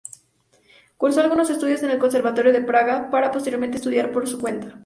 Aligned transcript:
Cursó 0.97 1.21
algunos 1.21 1.51
estudios 1.51 1.83
en 1.83 1.91
el 1.91 1.99
Conservatorio 1.99 2.51
de 2.51 2.63
Praga 2.63 3.11
para 3.11 3.29
posteriormente 3.29 3.77
estudiar 3.77 4.11
por 4.11 4.27
su 4.27 4.39
cuenta. 4.39 4.79